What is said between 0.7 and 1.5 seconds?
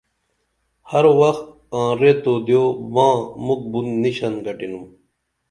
ہر وخ